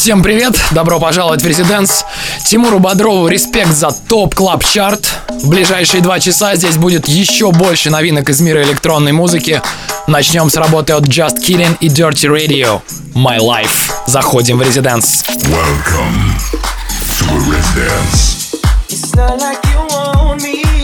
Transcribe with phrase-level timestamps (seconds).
[0.00, 2.06] Всем привет, добро пожаловать в Резиденс.
[2.46, 5.06] Тимуру Бодрову респект за топ клаб чарт.
[5.28, 9.60] В ближайшие два часа здесь будет еще больше новинок из мира электронной музыки.
[10.06, 12.80] Начнем с работы от Just Killing и Dirty Radio.
[13.14, 13.92] My Life.
[14.06, 15.22] Заходим в Резиденс.
[15.22, 16.34] Welcome
[17.18, 18.54] to a Residence.
[18.88, 20.79] It's not like you want me,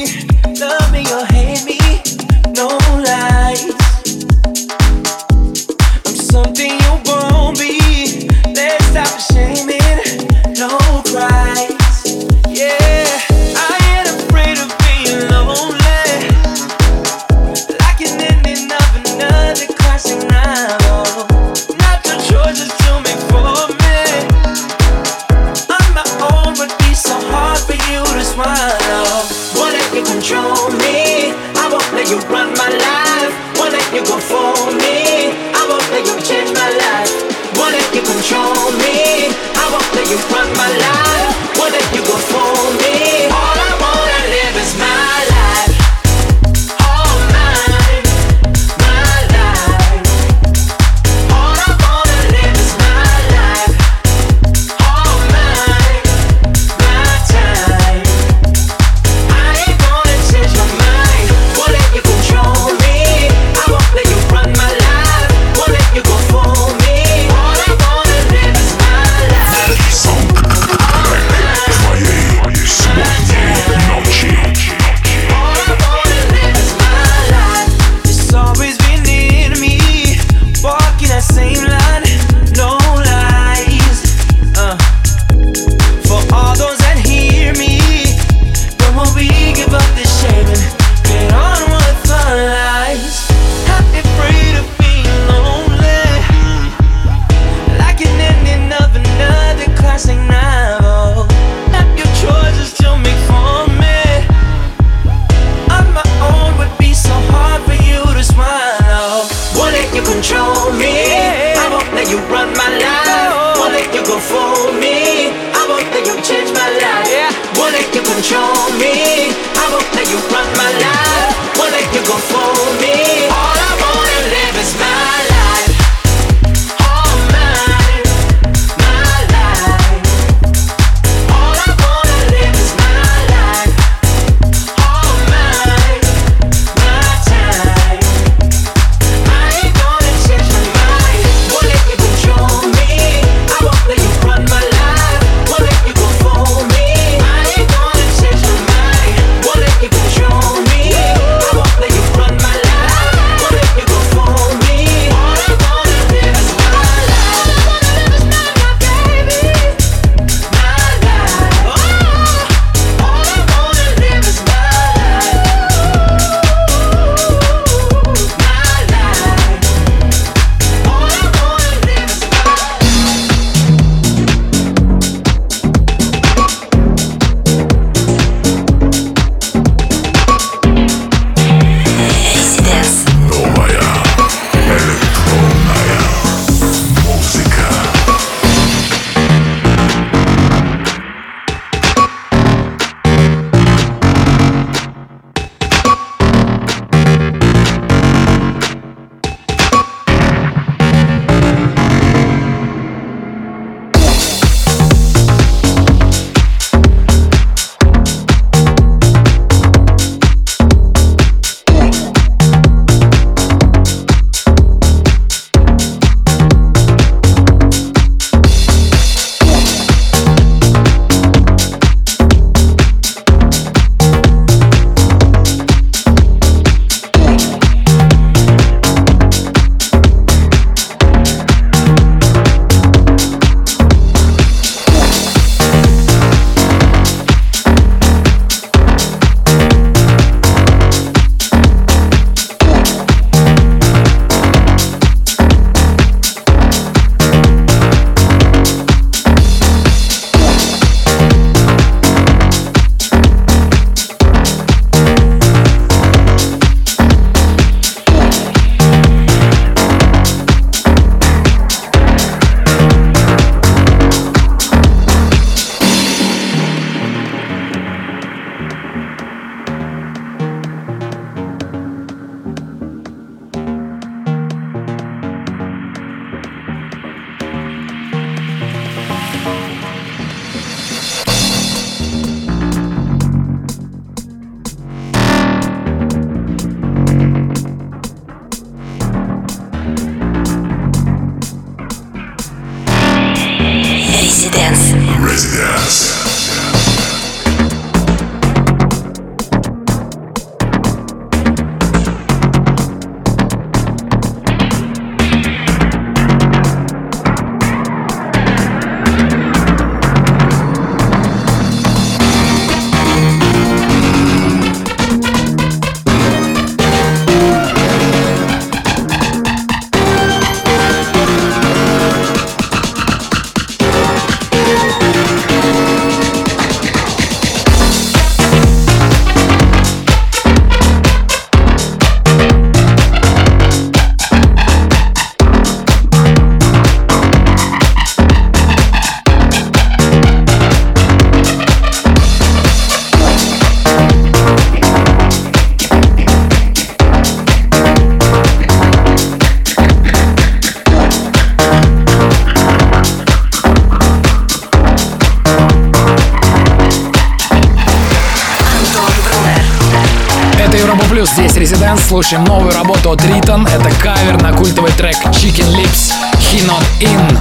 [362.17, 363.67] Слушаем новую работу от Ритон.
[363.67, 367.39] Это кавер на культовый трек Chicken Lips He Not In.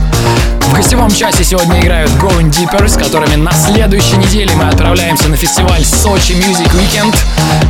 [0.60, 5.38] В гостевом часе сегодня играют Going Deeper, с которыми на следующей неделе мы отправляемся на
[5.38, 7.16] фестиваль Сочи Music Weekend.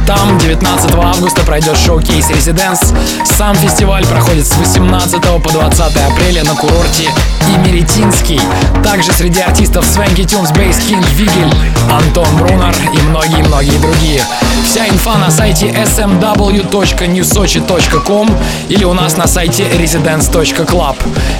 [0.06, 2.96] Там 19 августа пройдет шоу-кейс Residence.
[3.26, 7.10] Сам фестиваль проходит с 18 по 20 апреля на курорте
[7.56, 8.40] Имеретинский.
[8.84, 11.52] Также среди артистов Свенки Тюнс, Бейс Кинг, Вигель,
[11.92, 14.22] Антон Брунер и многие-многие другие.
[14.64, 18.30] Вся инфа на сайте smw.newsochi.com
[18.70, 20.98] или у нас на сайте residence.club.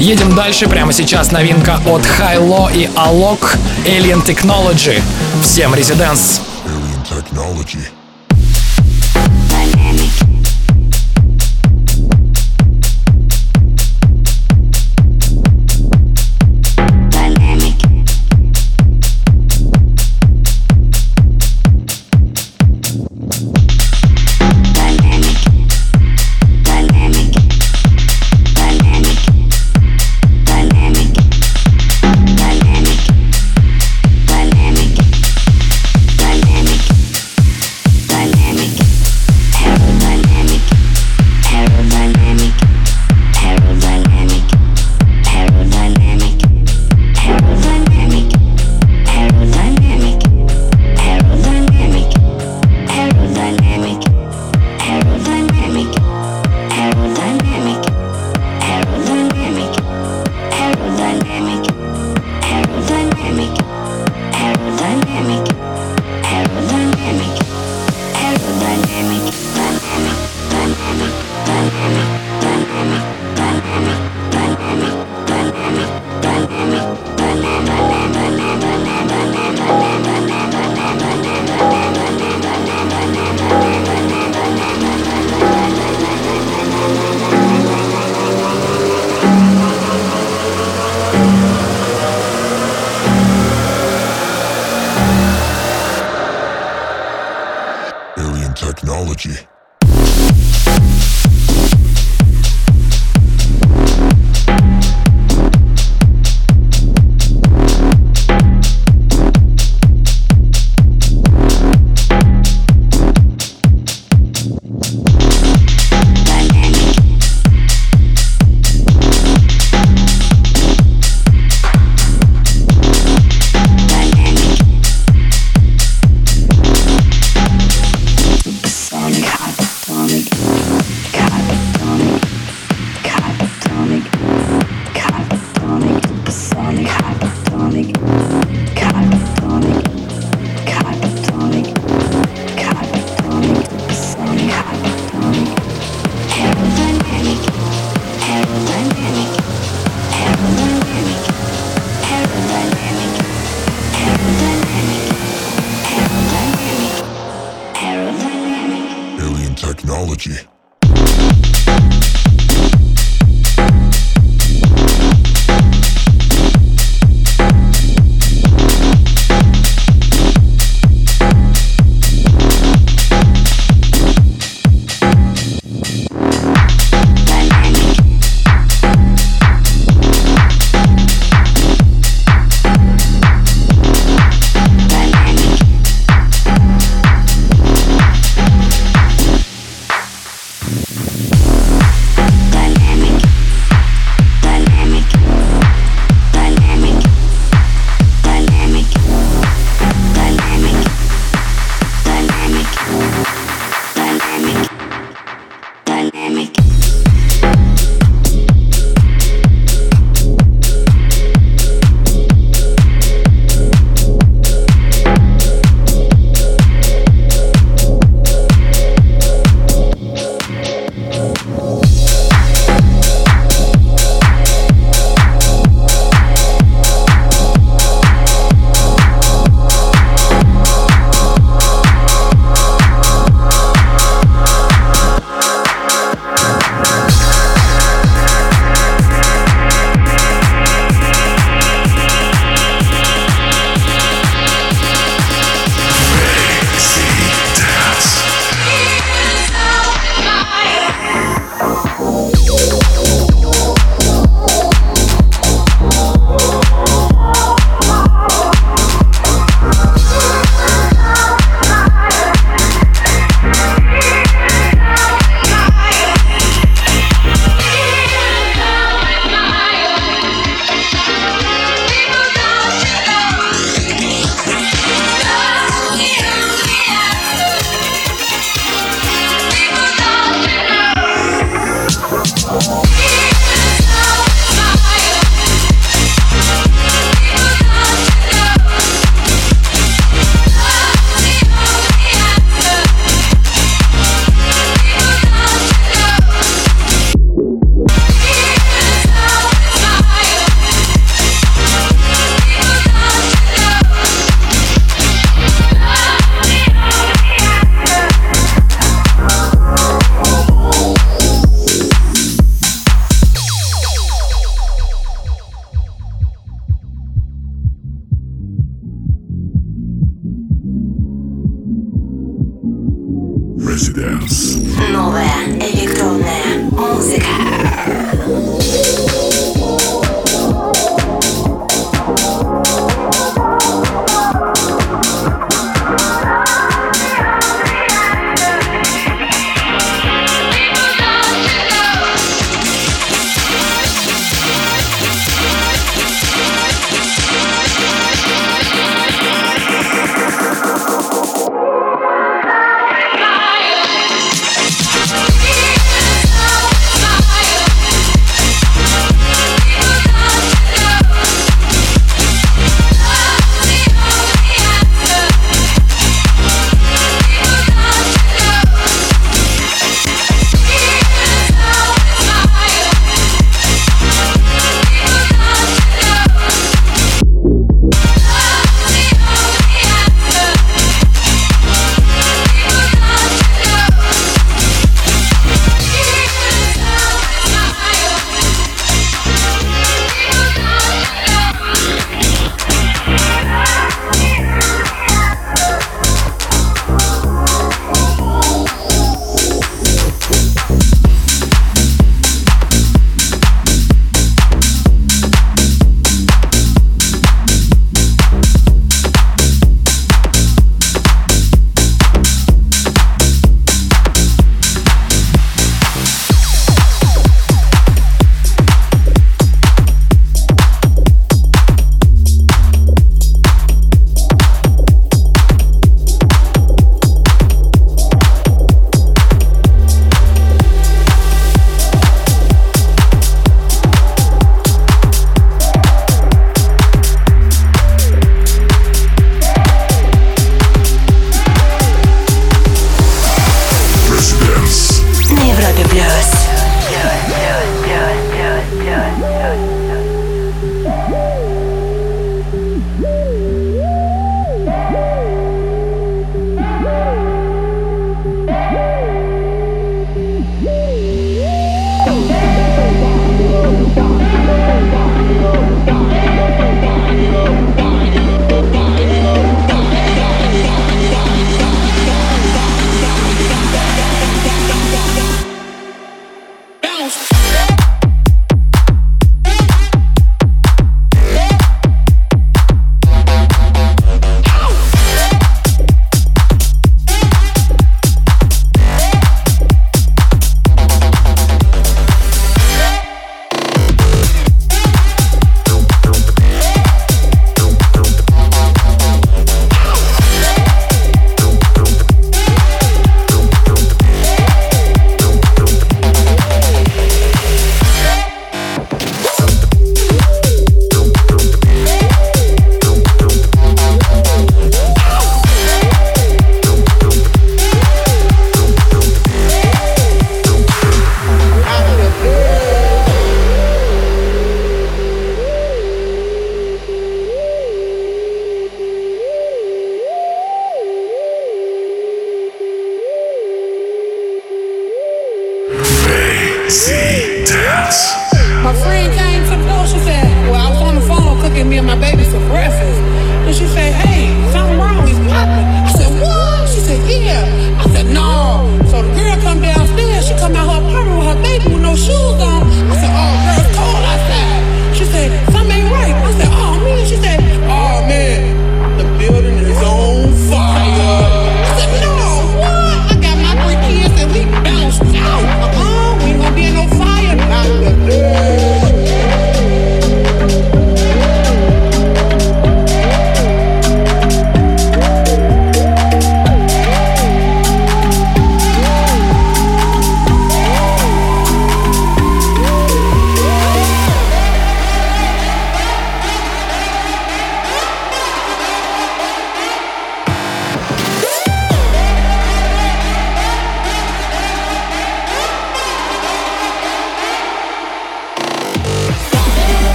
[0.00, 5.00] Едем дальше, прямо сейчас новинка от High и Alok Alien Technology.
[5.42, 6.47] Всем Residence!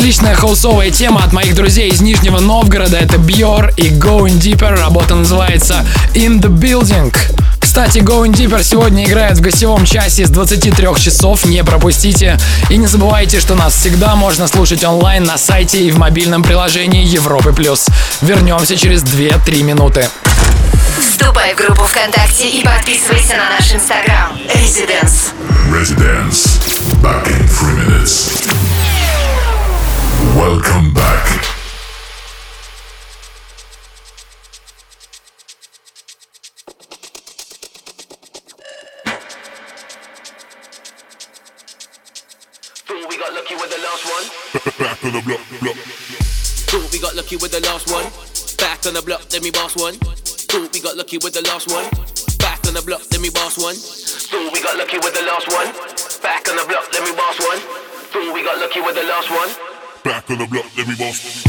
[0.00, 2.96] Отличная хаусовая тема от моих друзей из Нижнего Новгорода.
[2.96, 4.74] Это Бьор и Going Deeper.
[4.80, 5.84] Работа называется
[6.14, 7.14] In the Building.
[7.60, 12.38] Кстати, Going Deeper сегодня играет в гостевом часе с 23 часов, не пропустите.
[12.70, 17.04] И не забывайте, что нас всегда можно слушать онлайн на сайте и в мобильном приложении
[17.04, 17.52] Европы+.
[17.52, 17.86] плюс.
[18.22, 20.08] Вернемся через 2-3 минуты.
[20.98, 24.32] Вступай в группу ВКонтакте и подписывайся на наш инстаграм.
[24.54, 25.34] Residence.
[25.70, 26.58] Residence.
[27.02, 28.59] Back in three minutes.
[30.36, 31.26] Welcome back.
[43.08, 44.24] we got lucky with the last one.
[44.78, 45.74] Back on the block, block.
[46.70, 48.06] Thought we got lucky with the last one.
[48.56, 49.94] Back on the block, let me boss one.
[49.94, 51.90] Thought we got lucky with the last one.
[52.38, 53.74] Back on the block, let me boss one.
[53.74, 55.74] Thought we got lucky with the last one.
[56.22, 57.58] Back on the block, let me boss one.
[58.14, 59.69] Thought we got lucky with the last one.
[60.00, 61.44] Back on the block, let me boss.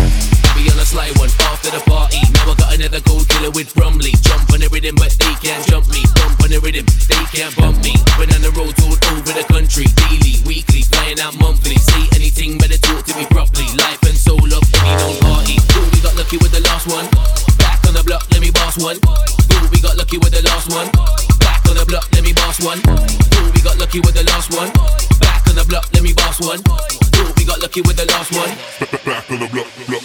[0.59, 2.19] Be on a sly one after the party.
[2.35, 4.11] Now I got another gold killer with Brumley.
[4.19, 6.03] Jump on the rhythm, but they can't jump me.
[6.19, 7.95] Bump on the rhythm, they can't bump me.
[8.19, 9.87] Been on the road all over the country.
[10.03, 11.79] Daily, weekly, flying out monthly.
[11.79, 13.71] Say anything, better talk to me properly.
[13.79, 15.55] Life and soul of any known party.
[15.71, 17.07] Thought we got lucky with the last one.
[17.55, 18.99] Back on the block, let me boss one.
[19.47, 20.91] Thought we got lucky with the last one.
[21.39, 22.83] Back on the block, let me boss one.
[23.31, 24.67] Thought we got lucky with the last one.
[25.23, 26.59] Back on the block, let me boss one.
[27.71, 28.51] Thought we got lucky with the last one.
[29.07, 30.03] Back on the block, block.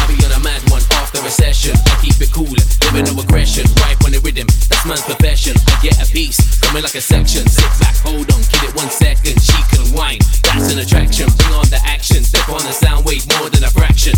[0.00, 1.76] I be on a mad one after a session.
[1.76, 3.68] I keep it cool, living no aggression.
[3.84, 5.52] Right on the rhythm, that's man's profession.
[5.68, 7.44] I get a piece, coming like a section.
[7.44, 9.36] Sit back, hold on, give it one second.
[9.36, 11.28] She can whine, that's an attraction.
[11.36, 14.16] Bring on the action, step on the sound wave more than a fraction.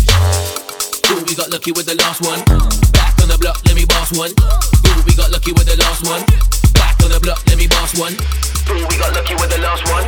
[1.11, 2.39] Ooh, we got lucky with the last one.
[2.95, 4.31] Back on the block, let me boss one.
[4.31, 6.23] Ooh, we got lucky with the last one.
[6.71, 8.15] Back on the block, let me boss one.
[8.15, 10.07] Ooh, we got lucky with the last one.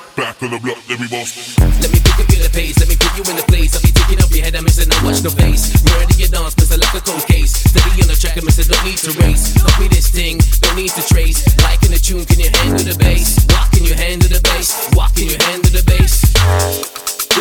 [0.21, 2.77] Back on the block, let me boss the the let me pick up your pace,
[2.77, 3.73] let me put you in the place.
[3.73, 5.73] I'll be taking up your head, I'm missing, no watch no face.
[5.81, 7.57] Murder your dance, miss like a cold case.
[7.57, 9.57] Steady on the track, I'm missing, don't need to race.
[9.57, 11.41] Copy this thing, don't need to trace.
[11.65, 13.33] Like in the tune, can you handle the bass?
[13.49, 14.69] Walk can you handle the bass?
[14.93, 16.21] Walk can you handle the bass?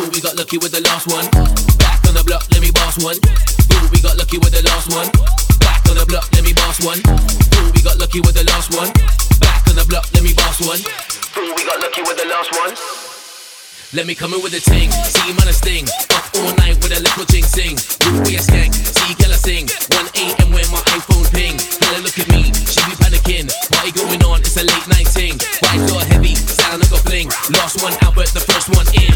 [0.00, 1.28] Ooh, we got lucky with the last one.
[1.76, 3.20] Back on the block, let me boss one.
[3.20, 5.12] Ooh, we got lucky with the last one.
[5.60, 6.96] Back on the block, let me boss one.
[7.04, 8.88] Ooh, we got lucky with the last one.
[9.36, 10.80] Back on the block, let me boss one.
[11.38, 12.74] Ooh, we got lucky with the last one.
[13.94, 15.86] Let me come in with a ting, see him on a sting.
[16.10, 17.78] Up all night with a little jing sing.
[18.06, 19.70] Root be a skank, see girl I sing.
[19.94, 20.50] 1 a.m.
[20.50, 21.54] when my iPhone ping.
[21.78, 23.46] Girl look at me, she be panicking.
[23.70, 25.38] Party going on, it's a late night ting.
[25.70, 27.30] Ride door heavy, sound like a fling.
[27.54, 29.14] Lost one out, but the first one in.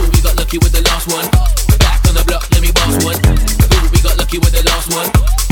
[0.00, 1.28] Ooh, we got lucky with the last one.
[1.76, 3.20] Back on the block, let me boss one.
[3.20, 5.08] Ooh, we got lucky with the last one.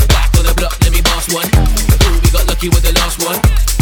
[0.08, 1.48] Back on the block, let me boss one.
[1.52, 3.77] Ooh, we got lucky with the last one.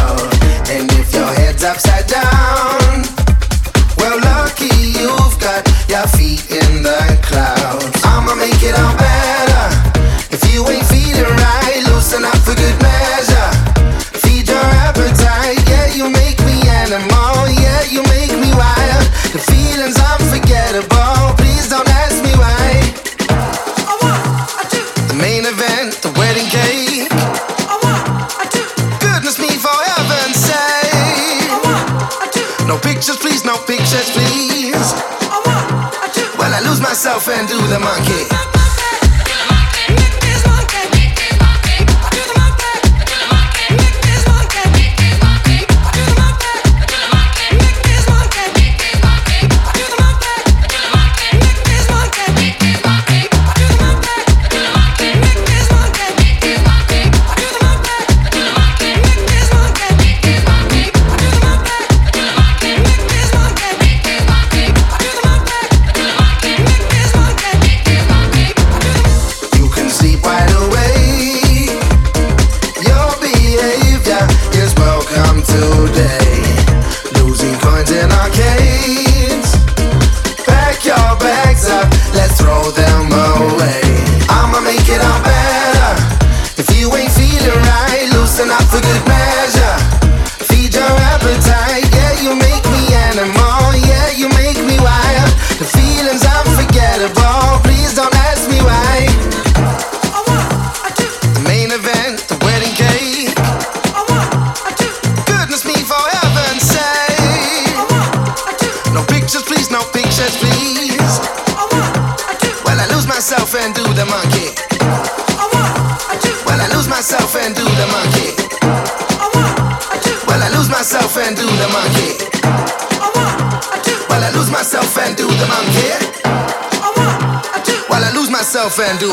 [36.91, 38.60] myself and do the monkey.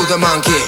[0.09, 0.58] the monkey.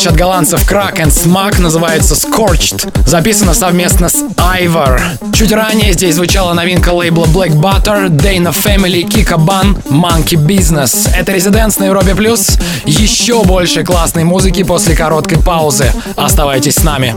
[0.00, 2.90] вещь от голландцев Crack and Smack называется Scorched.
[3.06, 4.98] Записана совместно с Ivor.
[5.34, 11.10] Чуть ранее здесь звучала новинка лейбла Black Butter, Dana Family, Kika Ban, Monkey Business.
[11.14, 12.56] Это Резиденс на Европе Плюс.
[12.86, 15.92] Еще больше классной музыки после короткой паузы.
[16.16, 17.16] Оставайтесь с нами.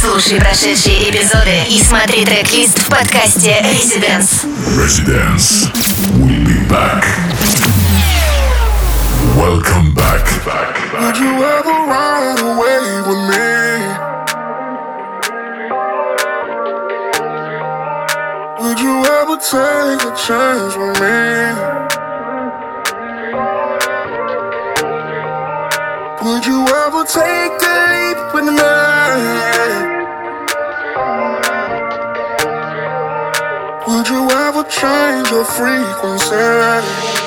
[0.00, 4.44] Слушай прошедшие эпизоды и смотри трек-лист в подкасте Residence.
[4.76, 5.70] Residence.
[6.16, 7.04] We'll be back.
[9.48, 10.44] Welcome back.
[10.44, 11.00] back, back.
[11.00, 13.48] Would you ever ride away with me?
[18.60, 21.16] Would you ever take a chance with me?
[26.28, 28.74] Would you ever take a leap with me?
[33.88, 37.17] Would you ever change your frequency?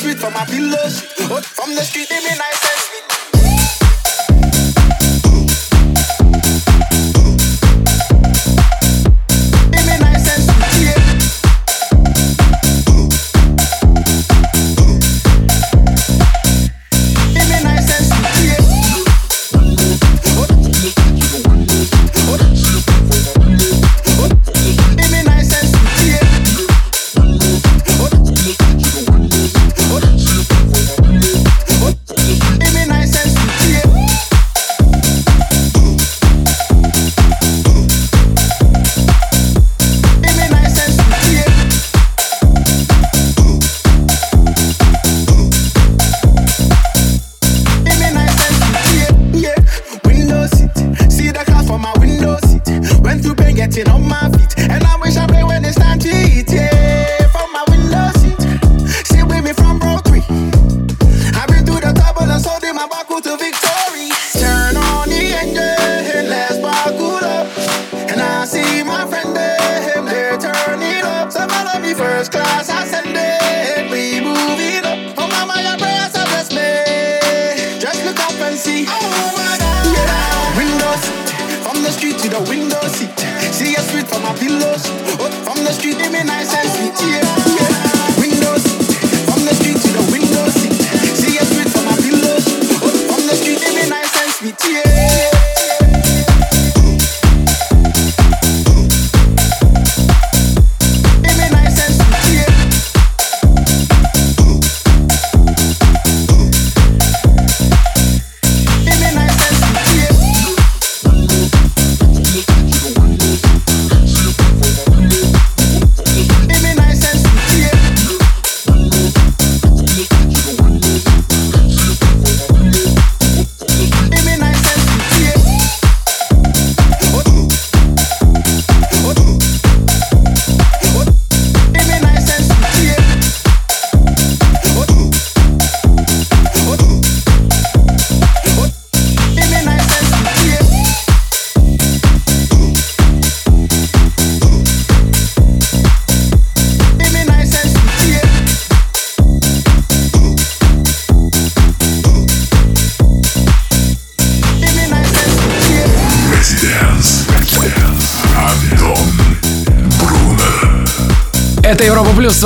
[0.00, 1.19] Sweet from my pillow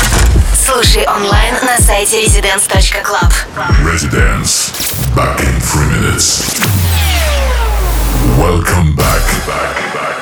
[0.67, 3.33] Слушай онлайн на сайте residence.club.
[3.85, 4.73] Residence.
[5.15, 6.59] Back in three minutes.
[8.37, 9.23] Welcome back.
[9.47, 10.16] back, back.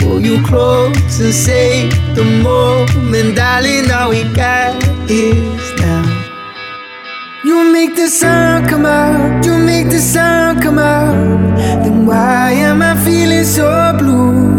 [0.00, 4.74] Pull you close and say the moment, darling, all we got
[5.08, 6.04] is now.
[7.44, 11.56] You make the sun come out, you make the sun come out.
[11.84, 14.49] Then why am I feeling so blue?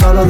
[0.00, 0.21] Follow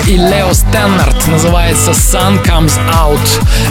[0.00, 3.20] и Лео Стеннард называется Sun Comes Out.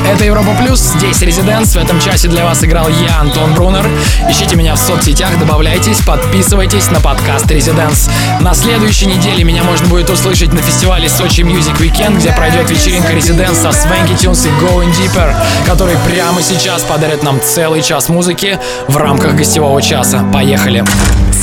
[0.07, 1.75] Это Европа Плюс, здесь Резиденс.
[1.75, 3.85] В этом часе для вас играл я, Антон Брунер.
[4.29, 8.09] Ищите меня в соцсетях, добавляйтесь, подписывайтесь на подкаст Резиденс.
[8.41, 13.13] На следующей неделе меня можно будет услышать на фестивале Сочи Music Weekend, где пройдет вечеринка
[13.13, 18.59] Резиденс со Swanky Tunes и Going Deeper, который прямо сейчас подарит нам целый час музыки
[18.87, 20.23] в рамках гостевого часа.
[20.33, 20.83] Поехали!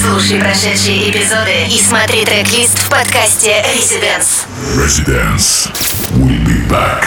[0.03, 4.47] Слушай прошедшие эпизоды и смотри трек-лист в подкасте Residence.
[4.75, 5.71] Residence.
[6.15, 7.05] We'll be back.